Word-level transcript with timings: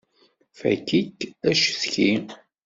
Fakk-ik 0.59 1.17
acetki! 1.49 2.11